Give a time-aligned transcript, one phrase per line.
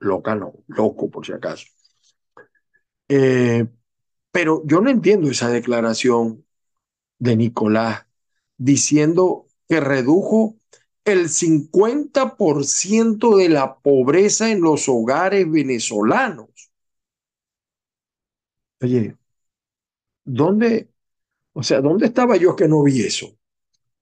[0.00, 1.64] Loca no, loco por si acaso.
[3.08, 3.66] Eh,
[4.32, 6.44] pero yo no entiendo esa declaración
[7.18, 8.06] de Nicolás
[8.58, 10.56] diciendo que redujo
[11.04, 16.48] el 50% de la pobreza en los hogares venezolanos.
[18.82, 19.16] Oye,
[20.24, 20.90] ¿dónde,
[21.52, 23.36] o sea, dónde estaba yo que no vi eso?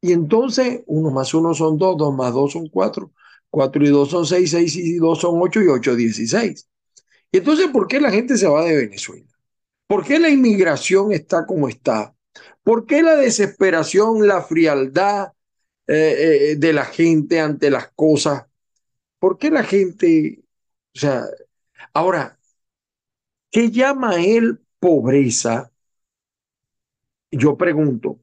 [0.01, 3.13] Y entonces, uno más uno son dos, dos más dos son cuatro,
[3.51, 6.69] cuatro y dos son seis, seis y dos son ocho y ocho dieciséis.
[7.33, 9.27] Y entonces, ¿por qué la gente se va de Venezuela?
[9.87, 12.15] ¿Por qué la inmigración está como está?
[12.63, 15.33] ¿Por qué la desesperación, la frialdad
[15.87, 18.47] eh, eh, de la gente ante las cosas?
[19.19, 20.43] ¿Por qué la gente,
[20.95, 21.25] o sea,
[21.95, 22.39] ahora,
[23.51, 25.71] ¿qué llama él pobreza?
[27.31, 28.21] Yo pregunto,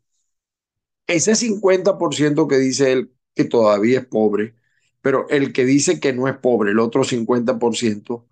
[1.08, 4.56] ese 50% que dice él que todavía es pobre,
[5.02, 8.26] pero el que dice que no es pobre, el otro 50%,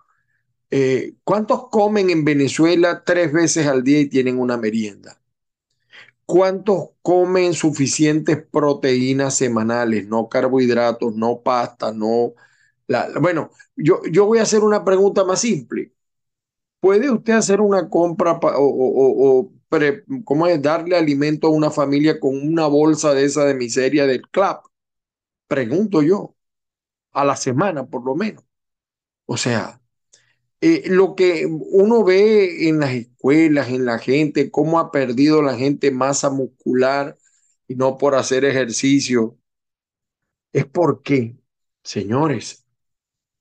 [0.71, 5.21] eh, ¿Cuántos comen en Venezuela tres veces al día y tienen una merienda?
[6.25, 12.33] ¿Cuántos comen suficientes proteínas semanales, no carbohidratos, no pasta, no...
[13.21, 15.93] bueno, yo, yo voy a hacer una pregunta más simple.
[16.79, 19.51] ¿Puede usted hacer una compra o,
[20.25, 24.21] cómo es darle alimento a una familia con una bolsa de esa de miseria del
[24.29, 24.65] CLAP?
[25.47, 26.35] Pregunto yo,
[27.13, 28.43] a la semana por lo menos.
[29.25, 29.81] O sea,
[30.61, 35.55] eh, lo que uno ve en las escuelas, en la gente, cómo ha perdido la
[35.57, 37.17] gente masa muscular
[37.67, 39.37] y no por hacer ejercicio,
[40.53, 41.35] es porque,
[41.83, 42.65] señores,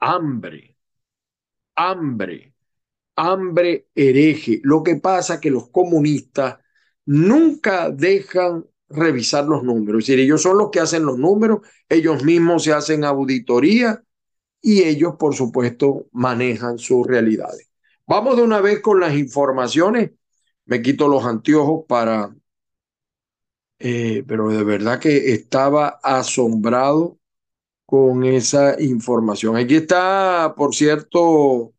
[0.00, 0.76] hambre,
[1.76, 2.51] hambre,
[3.16, 4.60] hambre hereje.
[4.62, 6.58] Lo que pasa es que los comunistas
[7.04, 10.02] nunca dejan revisar los números.
[10.02, 14.02] Es decir, ellos son los que hacen los números, ellos mismos se hacen auditoría
[14.60, 17.68] y ellos, por supuesto, manejan sus realidades.
[18.06, 20.12] Vamos de una vez con las informaciones.
[20.66, 22.34] Me quito los anteojos para...
[23.78, 27.18] Eh, pero de verdad que estaba asombrado
[27.84, 29.56] con esa información.
[29.56, 31.71] Aquí está, por cierto,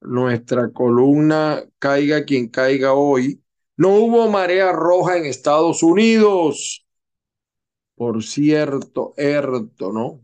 [0.00, 3.42] nuestra columna Caiga quien caiga hoy.
[3.76, 6.86] No hubo marea roja en Estados Unidos.
[7.94, 10.22] Por cierto, Erto, ¿no?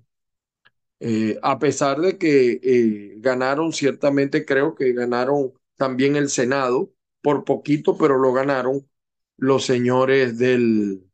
[1.01, 7.45] Eh, a pesar de que eh, ganaron, ciertamente creo que ganaron también el Senado, por
[7.45, 8.89] poquito, pero lo ganaron
[9.37, 11.05] los señores del,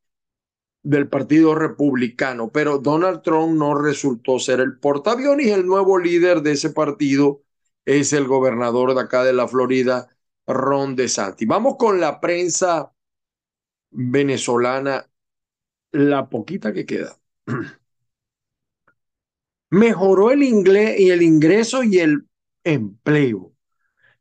[0.83, 2.51] del Partido Republicano.
[2.51, 7.43] Pero Donald Trump no resultó ser el portaaviones el nuevo líder de ese partido
[7.85, 10.09] es el gobernador de acá de la Florida,
[10.47, 11.47] Ron DeSantis.
[11.49, 12.93] Vamos con la prensa
[13.91, 15.09] venezolana,
[15.93, 17.17] la poquita que queda.
[19.71, 22.27] Mejoró el, inglés y el ingreso y el
[22.65, 23.53] empleo.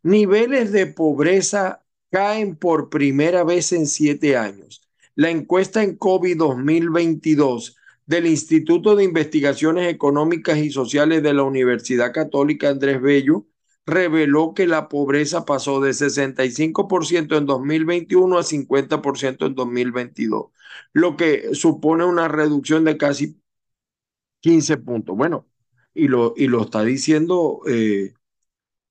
[0.03, 4.87] Niveles de pobreza caen por primera vez en siete años.
[5.15, 7.78] La encuesta en COVID 2022
[8.09, 13.45] del Instituto de Investigaciones Económicas y Sociales de la Universidad Católica Andrés Bello
[13.85, 20.47] reveló que la pobreza pasó de 65% en 2021 a 50% en 2022,
[20.91, 23.39] lo que supone una reducción de casi
[24.39, 25.15] 15 puntos.
[25.15, 25.47] Bueno,
[25.93, 28.15] y lo, y lo está diciendo eh,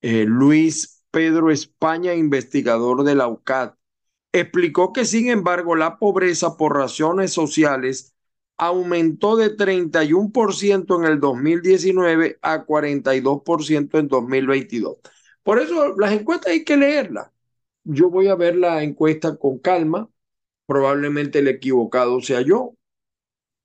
[0.01, 3.73] eh, Luis Pedro España, investigador de la UCAD.
[4.31, 8.15] Explicó que, sin embargo, la pobreza por razones sociales
[8.59, 14.97] aumentó de 31% en el 2019 a 42% en 2022.
[15.43, 17.31] Por eso las encuestas hay que leerlas.
[17.85, 20.09] Yo voy a ver la encuesta con calma.
[20.67, 22.75] Probablemente el equivocado sea yo.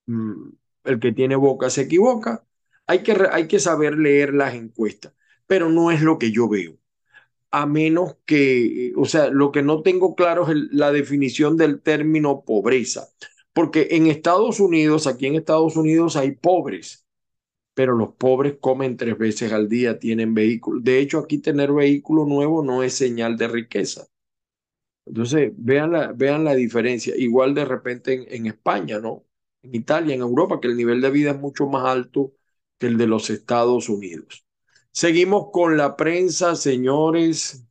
[0.06, 0.50] Mm,
[0.84, 2.44] el que tiene boca se equivoca.
[2.86, 5.12] Hay que, hay que saber leer las encuestas,
[5.46, 6.78] pero no es lo que yo veo.
[7.50, 12.44] A menos que, o sea, lo que no tengo claro es la definición del término
[12.44, 13.08] pobreza.
[13.54, 17.06] Porque en Estados Unidos, aquí en Estados Unidos hay pobres,
[17.74, 20.84] pero los pobres comen tres veces al día, tienen vehículos.
[20.84, 24.06] De hecho, aquí tener vehículo nuevo no es señal de riqueza.
[25.06, 27.14] Entonces, vean la, vean la diferencia.
[27.16, 29.24] Igual de repente en, en España, ¿no?
[29.62, 32.32] En Italia, en Europa, que el nivel de vida es mucho más alto
[32.78, 34.46] que el de los Estados Unidos.
[34.92, 37.64] Seguimos con la prensa, señores.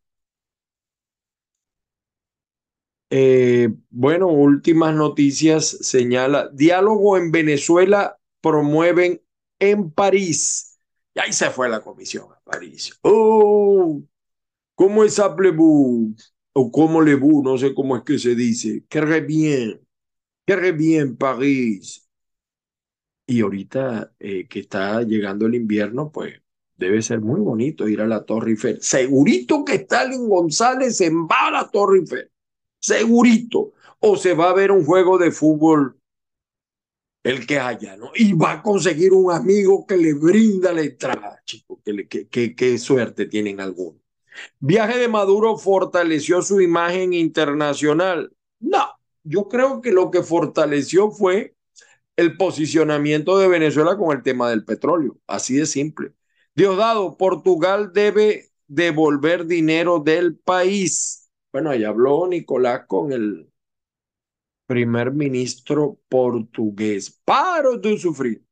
[3.15, 9.21] Eh, bueno, últimas noticias señala, diálogo en Venezuela promueven
[9.59, 10.79] en París.
[11.13, 12.97] Y ahí se fue la comisión a París.
[13.03, 14.01] Oh,
[14.73, 16.33] ¿cómo es appelez-vous?
[16.53, 18.83] O cómo le vous, no sé cómo es que se dice.
[18.89, 19.79] Que bien,
[20.43, 22.09] que bien París.
[23.27, 26.41] Y ahorita eh, que está llegando el invierno, pues
[26.77, 28.81] debe ser muy bonito ir a la Torre Eiffel.
[28.81, 32.32] Segurito que Stalin González en va a la Torre Eiffel
[32.83, 33.73] segurito.
[33.99, 35.97] O se va a ver un juego de fútbol
[37.23, 38.11] el que haya, ¿no?
[38.13, 41.79] Y va a conseguir un amigo que le brinda la entrada, chicos,
[42.29, 44.01] que, que, suerte tienen algunos.
[44.59, 48.33] Viaje de Maduro fortaleció su imagen internacional.
[48.59, 48.85] No,
[49.23, 51.55] yo creo que lo que fortaleció fue
[52.17, 56.11] el posicionamiento de Venezuela con el tema del petróleo, así de simple.
[56.55, 61.22] Diosdado, Portugal debe devolver dinero del país
[61.53, 63.47] bueno, ahí habló Nicolás con el
[64.65, 67.21] primer ministro portugués.
[67.23, 68.43] Paro de sufrir.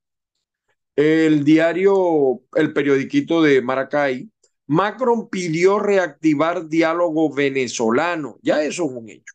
[0.95, 4.29] El diario, el periodiquito de Maracay,
[4.67, 8.37] Macron pidió reactivar diálogo venezolano.
[8.43, 9.33] Ya eso es un hecho.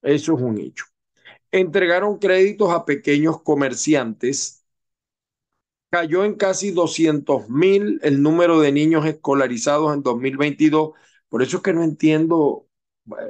[0.00, 0.86] Eso es un hecho.
[1.50, 4.64] Entregaron créditos a pequeños comerciantes.
[5.90, 10.92] Cayó en casi 200 mil el número de niños escolarizados en 2022.
[11.28, 12.69] Por eso es que no entiendo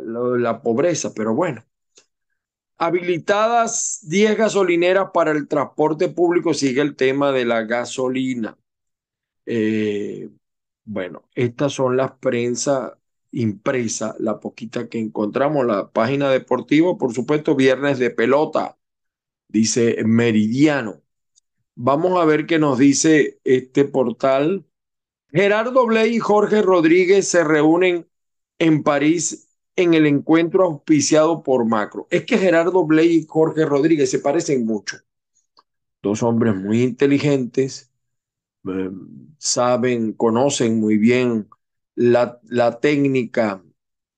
[0.03, 1.65] la pobreza, pero bueno.
[2.79, 8.57] Habilitadas 10 gasolineras para el transporte público, sigue el tema de la gasolina.
[9.45, 10.31] Eh,
[10.85, 12.99] bueno, estas son las prensa
[13.33, 18.79] impresa, la poquita que encontramos, la página deportiva, por supuesto, viernes de pelota,
[19.49, 21.03] dice Meridiano.
[21.75, 24.67] Vamos a ver qué nos dice este portal.
[25.33, 28.09] Gerardo Bley y Jorge Rodríguez se reúnen
[28.59, 29.50] en París
[29.83, 32.07] en el encuentro auspiciado por Macro.
[32.11, 34.99] Es que Gerardo Blay y Jorge Rodríguez se parecen mucho.
[36.03, 37.91] Dos hombres muy inteligentes,
[38.69, 38.91] eh,
[39.39, 41.49] saben, conocen muy bien
[41.97, 43.65] la, la técnica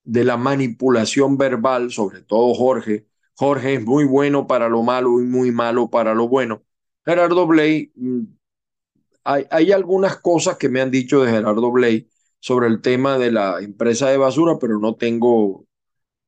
[0.04, 3.06] de la manipulación verbal, sobre todo Jorge.
[3.36, 6.62] Jorge es muy bueno para lo malo y muy malo para lo bueno.
[7.04, 8.22] Gerardo Blay, mm,
[9.24, 12.08] hay, hay algunas cosas que me han dicho de Gerardo Blay
[12.42, 15.64] sobre el tema de la empresa de basura, pero no tengo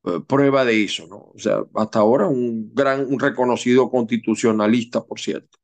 [0.05, 1.17] eh, prueba de eso, ¿no?
[1.35, 5.57] O sea, hasta ahora un gran, un reconocido constitucionalista, por cierto.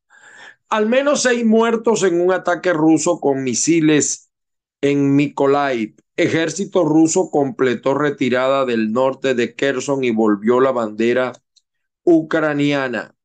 [0.68, 4.30] Al menos seis muertos en un ataque ruso con misiles
[4.82, 5.96] en Mykolaiv.
[6.18, 11.32] Ejército ruso completó retirada del norte de Kherson y volvió la bandera
[12.04, 13.16] ucraniana.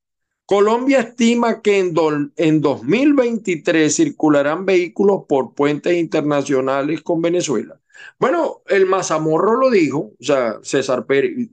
[0.46, 1.94] Colombia estima que en,
[2.36, 7.80] en 2023 circularán vehículos por puentes internacionales con Venezuela.
[8.18, 11.48] Bueno, el Mazamorro lo dijo, o sea, César Pérez,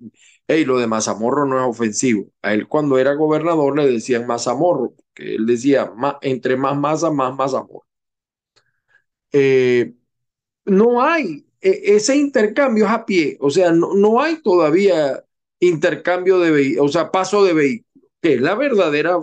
[0.47, 2.27] lo de Mazamorro no es ofensivo.
[2.43, 7.35] A él cuando era gobernador le decían Mazamorro, que él decía, entre más masa, más
[7.35, 7.85] Mazamorro.
[9.31, 9.93] Eh,
[10.65, 15.23] no hay, e, ese intercambio es a pie, o sea, no, no hay todavía
[15.59, 17.92] intercambio de vehículos, o sea, paso de vehículos
[18.23, 19.19] que es la verdadera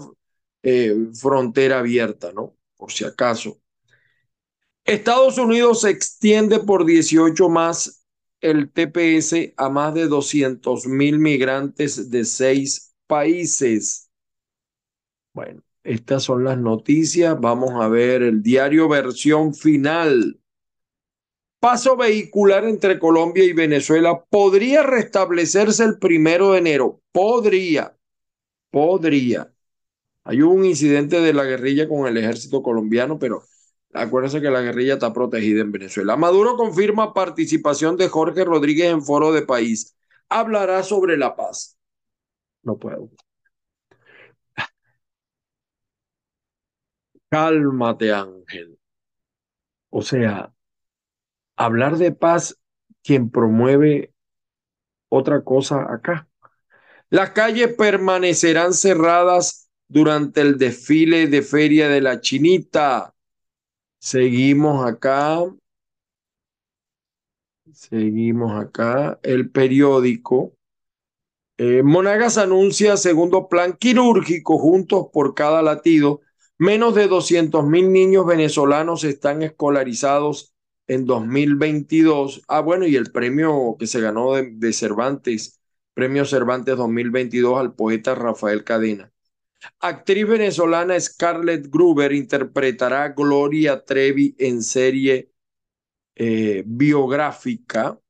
[0.62, 2.56] eh, frontera abierta, ¿no?
[2.76, 3.58] Por si acaso.
[4.84, 8.04] Estados Unidos se extiende por 18 más
[8.42, 14.10] el TPS a más de 200 mil migrantes de seis países.
[15.32, 17.40] Bueno, estas son las noticias.
[17.40, 20.38] Vamos a ver el diario versión final.
[21.58, 27.02] paso vehicular entre Colombia y Venezuela podría restablecerse el primero de enero.
[27.12, 27.96] Podría,
[28.70, 29.52] podría.
[30.24, 33.42] Hay un incidente de la guerrilla con el ejército colombiano, pero
[33.94, 36.16] acuérdense que la guerrilla está protegida en Venezuela.
[36.16, 39.96] Maduro confirma participación de Jorge Rodríguez en foro de país.
[40.28, 41.78] Hablará sobre la paz.
[42.62, 43.10] No puedo.
[47.28, 48.78] Cálmate, Ángel.
[49.90, 50.52] O sea,
[51.56, 52.58] hablar de paz,
[53.02, 54.12] quien promueve
[55.10, 56.29] otra cosa acá.
[57.10, 63.12] Las calles permanecerán cerradas durante el desfile de Feria de la Chinita.
[63.98, 65.44] Seguimos acá.
[67.72, 69.18] Seguimos acá.
[69.24, 70.54] El periódico.
[71.58, 76.20] Eh, Monagas anuncia segundo plan quirúrgico juntos por cada latido.
[76.58, 80.54] Menos de 200 mil niños venezolanos están escolarizados
[80.86, 82.42] en 2022.
[82.46, 85.59] Ah, bueno, y el premio que se ganó de, de Cervantes,
[86.00, 89.12] Premio Cervantes 2022 al poeta Rafael Cadena.
[89.80, 95.30] Actriz venezolana Scarlett Gruber interpretará a Gloria Trevi en serie
[96.14, 98.00] eh, biográfica.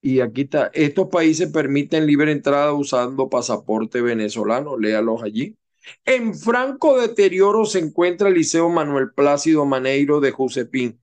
[0.00, 5.58] Y aquí está, estos países permiten libre entrada usando pasaporte venezolano, léalos allí.
[6.04, 11.00] En franco deterioro se encuentra el Liceo Manuel Plácido Maneiro de Josepín.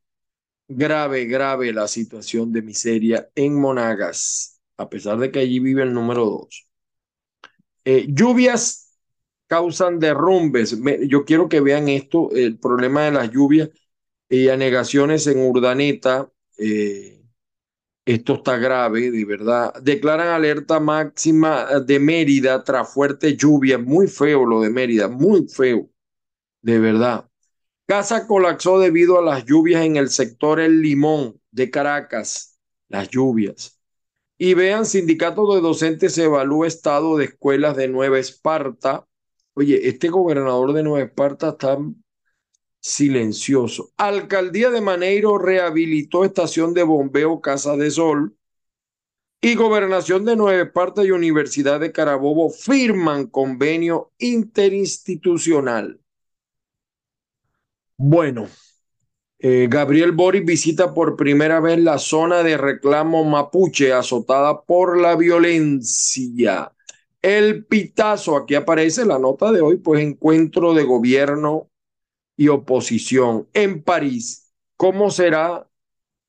[0.69, 5.93] Grave, grave la situación de miseria en Monagas, a pesar de que allí vive el
[5.93, 6.67] número dos.
[7.83, 8.97] Eh, lluvias
[9.47, 10.77] causan derrumbes.
[11.07, 13.69] yo quiero que vean esto, el problema de las lluvias
[14.29, 16.31] y anegaciones en Urdaneta.
[16.57, 17.21] Eh,
[18.05, 19.73] esto está grave, de verdad.
[19.81, 23.77] Declaran alerta máxima de Mérida tras fuerte lluvia.
[23.77, 25.89] Muy feo lo de Mérida, muy feo,
[26.61, 27.29] de verdad.
[27.85, 32.57] Casa colapsó debido a las lluvias en el sector El Limón de Caracas.
[32.87, 33.78] Las lluvias.
[34.39, 39.05] Y vean, sindicato de docentes evalúa estado de escuelas de Nueva Esparta
[39.59, 41.77] Oye, este gobernador de Nueva Esparta está
[42.79, 43.91] silencioso.
[43.97, 48.37] Alcaldía de Maneiro rehabilitó estación de bombeo Casa de Sol.
[49.41, 55.99] Y Gobernación de Nueva Esparta y Universidad de Carabobo firman convenio interinstitucional.
[57.97, 58.47] Bueno,
[59.41, 65.15] eh, Gabriel Boris visita por primera vez la zona de reclamo mapuche azotada por la
[65.15, 66.73] violencia.
[67.21, 71.69] El pitazo, aquí aparece la nota de hoy, pues encuentro de gobierno
[72.35, 74.51] y oposición en París.
[74.75, 75.69] ¿Cómo será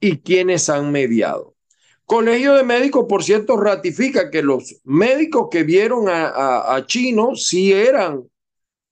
[0.00, 1.57] y quiénes han mediado?
[2.05, 7.73] Colegio de Médicos, por cierto, ratifica que los médicos que vieron a, a, Chino sí
[7.73, 8.29] eran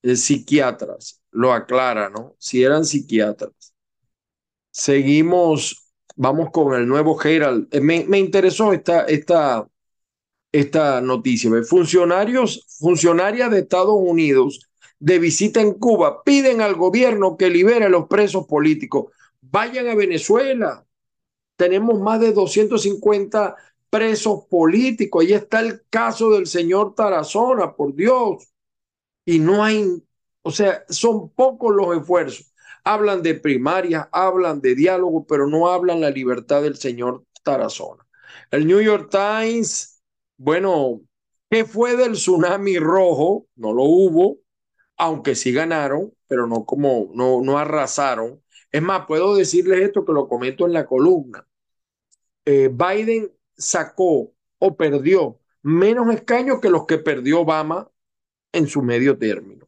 [0.03, 2.35] eh, psiquiatras, lo aclara, ¿no?
[2.39, 3.73] Sí eran psiquiatras.
[4.79, 7.67] Seguimos, vamos con el nuevo Herald.
[7.69, 9.67] Eh, me, me interesó esta, esta,
[10.53, 11.51] esta noticia.
[11.63, 17.89] Funcionarios, funcionarias de Estados Unidos de visita en Cuba piden al gobierno que libere a
[17.89, 19.11] los presos políticos.
[19.41, 20.85] Vayan a Venezuela.
[21.57, 23.57] Tenemos más de 250
[23.89, 25.25] presos políticos.
[25.25, 28.47] Ahí está el caso del señor Tarazona, por Dios.
[29.25, 30.01] Y no hay,
[30.41, 32.48] o sea, son pocos los esfuerzos.
[32.89, 38.05] Hablan de primaria, hablan de diálogo, pero no hablan la libertad del señor Tarazona.
[38.51, 39.99] El New York Times
[40.39, 41.01] bueno,
[41.49, 43.47] ¿qué fue del tsunami rojo?
[43.57, 44.39] No lo hubo,
[44.97, 48.41] aunque sí ganaron, pero no como, no, no arrasaron.
[48.71, 51.45] Es más, puedo decirles esto que lo comento en la columna.
[52.45, 57.91] Eh, Biden sacó o perdió menos escaños que los que perdió Obama
[58.53, 59.67] en su medio término,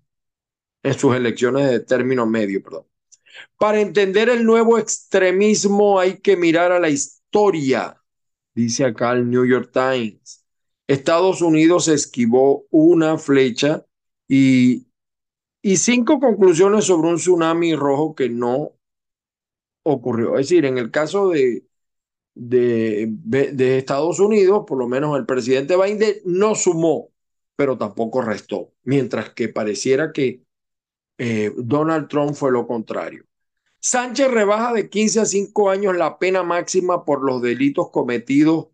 [0.83, 2.85] en sus elecciones de término medio, perdón.
[3.57, 8.01] Para entender el nuevo extremismo hay que mirar a la historia,
[8.53, 10.45] dice acá el New York Times.
[10.87, 13.85] Estados Unidos esquivó una flecha
[14.27, 14.87] y,
[15.61, 18.73] y cinco conclusiones sobre un tsunami rojo que no
[19.83, 20.37] ocurrió.
[20.37, 21.65] Es decir, en el caso de,
[22.33, 27.11] de, de, Estados Unidos, por lo menos el presidente Biden no sumó,
[27.55, 30.43] pero tampoco restó, mientras que pareciera que
[31.23, 33.25] eh, Donald Trump fue lo contrario.
[33.79, 38.69] Sánchez rebaja de 15 a 5 años la pena máxima por los delitos cometidos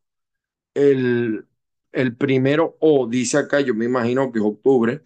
[0.74, 1.46] el,
[1.92, 5.02] el primero o, dice acá, yo me imagino que es octubre,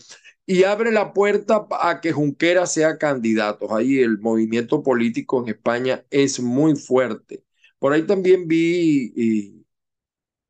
[0.45, 3.75] y abre la puerta a que Junquera sea candidato.
[3.75, 7.43] Ahí el movimiento político en España es muy fuerte.
[7.79, 9.65] Por ahí también vi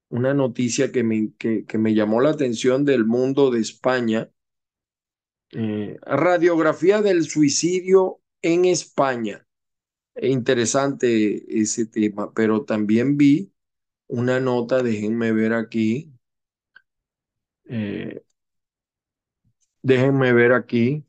[0.10, 4.30] una noticia que me, que, me llamó la atención del mundo de España.
[5.54, 9.46] Eh, radiografía del suicidio en España.
[10.22, 13.54] interesante ese tema, pero también vi
[14.08, 16.12] una nota, déjenme ver aquí,
[17.66, 18.22] eh,
[19.84, 21.06] déjenme ver aquí,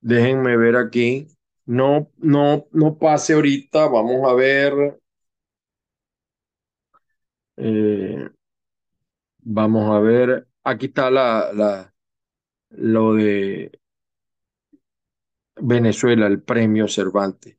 [0.00, 1.28] déjenme ver aquí,
[1.66, 5.00] no, no, no pase ahorita, vamos a ver,
[7.56, 8.28] eh,
[9.44, 11.94] vamos a ver, aquí está la, la,
[12.70, 13.78] lo de
[15.60, 17.56] Venezuela, el premio Cervantes.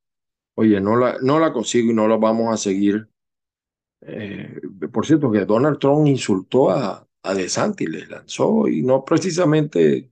[0.55, 3.07] Oye, no la, no la consigo y no la vamos a seguir.
[4.01, 4.59] Eh,
[4.91, 10.11] por cierto, que Donald Trump insultó a, a DeSantis, les lanzó y no precisamente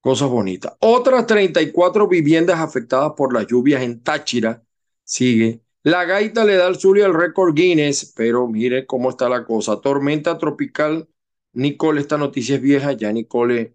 [0.00, 0.74] cosas bonitas.
[0.80, 4.62] Otras 34 viviendas afectadas por las lluvias en Táchira.
[5.02, 5.62] Sigue.
[5.82, 9.80] La gaita le da al Zulia el récord Guinness, pero mire cómo está la cosa.
[9.80, 11.08] Tormenta tropical.
[11.52, 13.74] Nicole, esta noticia es vieja, ya Nicole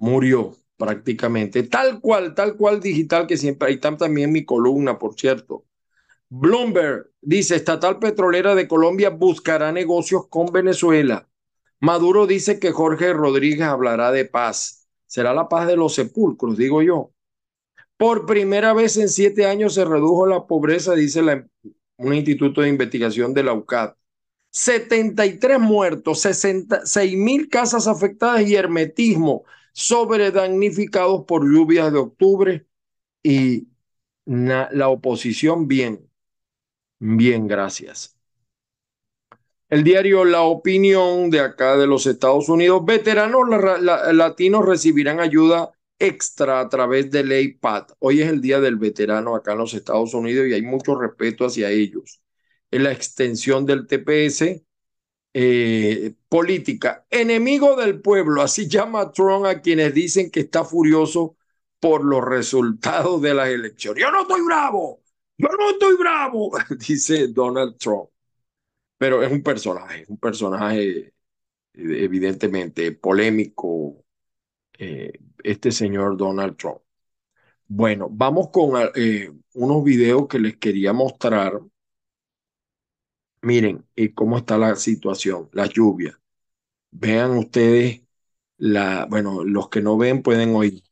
[0.00, 1.62] murió prácticamente.
[1.62, 3.70] Tal cual, tal cual digital que siempre.
[3.70, 5.64] Está también mi columna, por cierto.
[6.28, 11.28] Bloomberg dice, estatal petrolera de Colombia buscará negocios con Venezuela.
[11.80, 14.88] Maduro dice que Jorge Rodríguez hablará de paz.
[15.06, 17.12] Será la paz de los sepulcros, digo yo.
[17.96, 21.20] Por primera vez en siete años se redujo la pobreza, dice
[21.96, 23.94] un instituto de investigación de la UCAD.
[24.50, 32.66] 73 muertos, 66 mil casas afectadas y hermetismo sobredamnificados por lluvias de octubre
[33.22, 33.68] y
[34.24, 36.08] la oposición bien,
[36.98, 38.16] bien, gracias.
[39.68, 43.42] El diario La Opinión de acá de los Estados Unidos, veteranos
[44.12, 47.92] latinos recibirán ayuda extra a través de ley PAT.
[48.00, 51.44] Hoy es el Día del Veterano acá en los Estados Unidos y hay mucho respeto
[51.46, 52.20] hacia ellos.
[52.70, 54.62] En la extensión del TPS
[55.34, 61.36] eh, política, enemigo del pueblo, así llama Trump a quienes dicen que está furioso
[61.80, 64.02] por los resultados de las elecciones.
[64.02, 65.02] Yo no estoy bravo,
[65.38, 66.52] yo no estoy bravo,
[66.88, 68.10] dice Donald Trump.
[68.98, 71.14] Pero es un personaje, un personaje
[71.74, 74.04] evidentemente polémico,
[74.78, 75.12] eh,
[75.42, 76.80] este señor Donald Trump.
[77.66, 81.60] Bueno, vamos con eh, unos videos que les quería mostrar.
[83.42, 86.18] Miren eh, cómo está la situación, la lluvia.
[86.90, 88.02] Vean ustedes,
[88.58, 90.82] la, bueno, los que no ven pueden oír.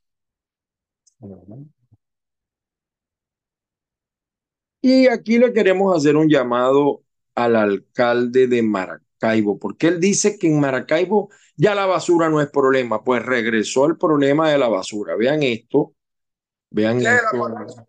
[4.80, 7.02] Y aquí le queremos hacer un llamado
[7.34, 12.48] al alcalde de Maracaibo, porque él dice que en Maracaibo ya la basura no es
[12.50, 15.16] problema, pues regresó el problema de la basura.
[15.16, 15.94] Vean esto,
[16.70, 17.88] vean esto.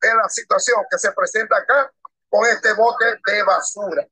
[0.00, 1.90] Ver la situación que se presenta acá
[2.28, 4.06] con este bote de basura.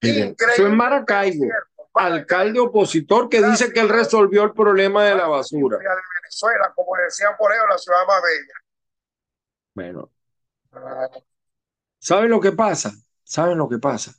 [0.00, 0.66] Increíble.
[0.66, 1.46] en Maracaibo,
[1.94, 5.78] alcalde opositor que dice que él resolvió el problema de la basura.
[5.78, 8.54] De Venezuela, como decían por ellos, la ciudad más bella.
[9.74, 10.10] Bueno,
[11.98, 12.92] ¿saben lo que pasa?
[13.22, 14.14] ¿Saben lo que pasa?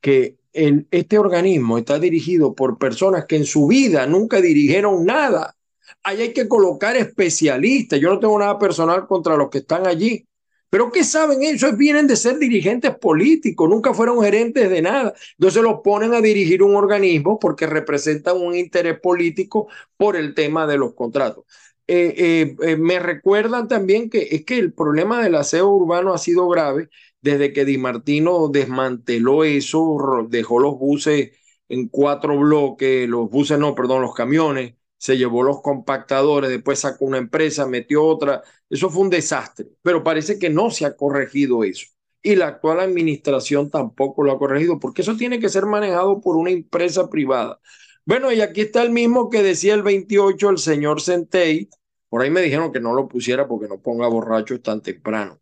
[0.00, 5.56] Que en este organismo está dirigido por personas que en su vida nunca dirigieron nada.
[6.02, 7.98] Ahí hay que colocar especialistas.
[8.00, 10.26] Yo no tengo nada personal contra los que están allí,
[10.70, 11.76] pero ¿qué saben ellos?
[11.76, 15.14] Vienen de ser dirigentes políticos, nunca fueron gerentes de nada.
[15.38, 20.66] Entonces los ponen a dirigir un organismo porque representan un interés político por el tema
[20.66, 21.44] de los contratos.
[21.86, 26.18] Eh, eh, eh, me recuerdan también que es que el problema del aseo urbano ha
[26.18, 26.88] sido grave
[27.20, 31.32] desde que Di Martino desmanteló eso, dejó los buses
[31.68, 34.74] en cuatro bloques, los buses no, perdón, los camiones,
[35.04, 38.42] se llevó los compactadores, después sacó una empresa, metió otra.
[38.70, 41.88] Eso fue un desastre, pero parece que no se ha corregido eso.
[42.22, 46.38] Y la actual administración tampoco lo ha corregido, porque eso tiene que ser manejado por
[46.38, 47.60] una empresa privada.
[48.06, 51.68] Bueno, y aquí está el mismo que decía el 28, el señor Centey.
[52.08, 55.38] Por ahí me dijeron que no lo pusiera porque no ponga borracho tan temprano.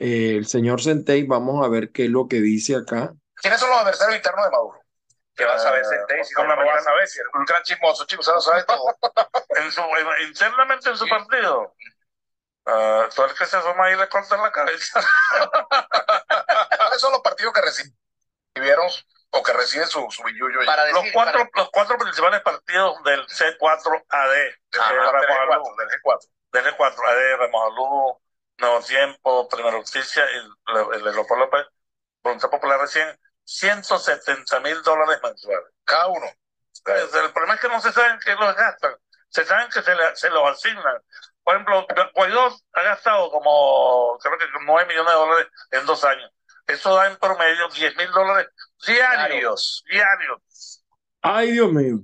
[0.00, 3.14] Eh, el señor Centey, vamos a ver qué es lo que dice acá.
[3.36, 4.83] ¿Quiénes son los adversarios internos de Maduro?
[5.34, 5.84] ¿Qué vas a ver?
[6.24, 7.08] Si ¿Cómo no lo vas a ver?
[7.34, 8.96] Un gran chismoso, chicos, se lo sabe todo.
[9.56, 11.74] en su, en, internamente en su partido.
[12.66, 15.00] Uh, todo el que se asoma ahí le cortan la cabeza.
[16.76, 18.88] ¿Cuáles son los partidos que recibieron
[19.30, 20.60] o que reciben su, su billuyo?
[20.64, 21.62] Para decir, los, cuatro, para...
[21.62, 24.34] los cuatro principales partidos del C4AD.
[24.70, 26.28] Del, G4, del G4.
[26.52, 28.20] Del G4, AD, Remojalú,
[28.58, 31.66] Nuevo Tiempo, Primera Justicia y el, el, el López,
[32.22, 35.72] Voluntad Popular recién 170 mil dólares mensuales.
[35.84, 36.26] Cada uno.
[36.86, 38.94] El problema es que no se saben qué los gastan,
[39.28, 41.00] se saben que se, le, se los asignan.
[41.42, 46.30] Por ejemplo, Guaidó ha gastado como, creo que 9 millones de dólares en dos años.
[46.66, 48.48] Eso da en promedio 10 mil dólares
[48.86, 49.84] diarios.
[49.90, 50.84] Diarios.
[51.20, 52.00] Ay, Dios mío.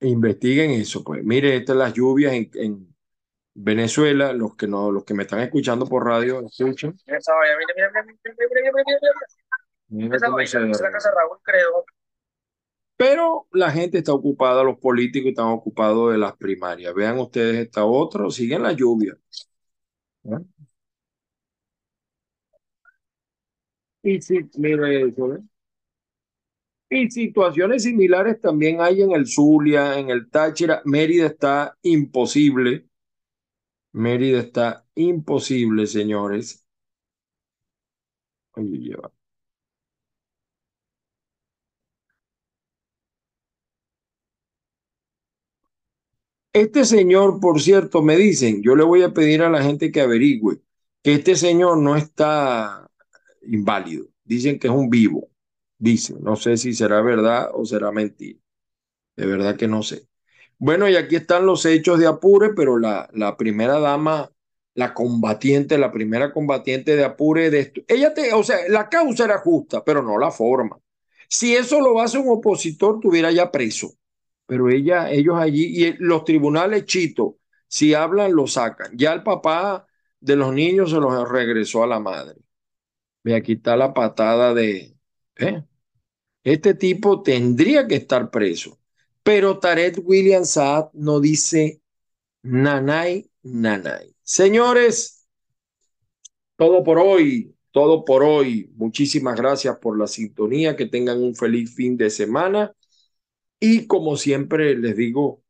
[0.00, 1.24] Investiguen eso, pues.
[1.24, 2.92] Mire, estas las lluvias en, en,
[3.54, 6.98] Venezuela, los que no, los que me están escuchando por radio, escuchen.
[7.04, 9.26] Esa valla, mira, mira, mira, mira, mira, mira, mira,
[9.98, 10.90] Esa es la derrama.
[10.90, 11.84] casa de Raúl Credo.
[12.96, 16.94] Pero la gente está ocupada, los políticos están ocupados de las primarias.
[16.94, 19.16] Vean ustedes esta otra, siguen la lluvia.
[20.24, 20.38] ¿Eh?
[24.02, 25.40] Y sí, mire eso, ¿eh?
[26.90, 30.82] Y situaciones similares también hay en el Zulia, en el Táchira.
[30.84, 32.86] Mérida está imposible.
[33.92, 36.66] Mérida está imposible, señores.
[38.56, 39.12] Oye, lleva.
[46.52, 50.00] Este señor, por cierto, me dicen, yo le voy a pedir a la gente que
[50.02, 50.60] averigüe
[51.02, 52.88] que este señor no está
[53.42, 54.06] inválido.
[54.24, 55.30] Dicen que es un vivo.
[55.78, 58.38] Dicen, no sé si será verdad o será mentira.
[59.16, 60.06] De verdad que no sé.
[60.58, 64.30] Bueno, y aquí están los hechos de Apure, pero la, primera dama,
[64.74, 69.38] la combatiente, la primera combatiente de Apure, de ella te, o sea, la causa era
[69.38, 70.78] justa, pero no la forma.
[71.28, 73.94] Si eso lo hace un opositor, tuviera ya preso.
[74.46, 78.96] Pero ella, ellos allí, y los tribunales chito, si hablan, lo sacan.
[78.96, 79.86] Ya el papá
[80.20, 82.40] de los niños se los regresó a la madre.
[83.24, 84.96] Ve, aquí está la patada de,
[85.36, 85.62] ¿eh?
[86.44, 88.78] Este tipo tendría que estar preso.
[89.22, 91.80] Pero Tarek William Saad no dice
[92.42, 94.14] nanay, nanay.
[94.22, 95.28] Señores,
[96.56, 98.72] todo por hoy, todo por hoy.
[98.74, 102.72] Muchísimas gracias por la sintonía, que tengan un feliz fin de semana.
[103.64, 105.44] Y como siempre les digo,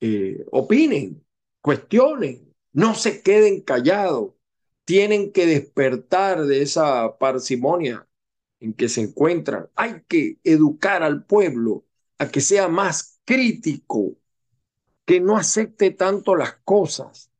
[0.00, 1.24] eh, opinen,
[1.60, 4.32] cuestionen, no se queden callados.
[4.84, 8.08] Tienen que despertar de esa parsimonia
[8.58, 9.68] en que se encuentran.
[9.76, 11.84] Hay que educar al pueblo
[12.18, 14.16] a que sea más crítico,
[15.04, 17.30] que no acepte tanto las cosas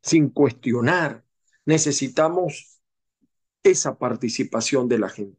[0.00, 1.22] sin cuestionar.
[1.66, 2.80] Necesitamos
[3.62, 5.38] esa participación de la gente.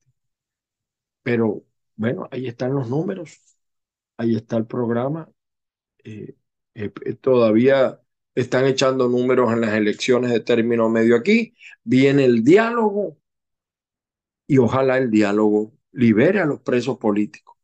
[1.23, 1.63] Pero
[1.95, 3.41] bueno, ahí están los números,
[4.17, 5.29] ahí está el programa.
[6.03, 6.35] Eh,
[6.75, 6.89] eh,
[7.21, 8.01] todavía
[8.35, 11.55] están echando números en las elecciones de término medio aquí.
[11.83, 13.17] Viene el diálogo
[14.47, 17.55] y ojalá el diálogo libere a los presos políticos,